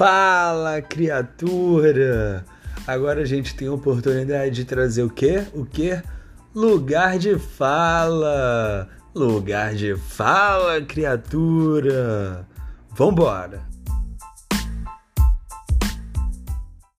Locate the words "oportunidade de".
3.72-4.64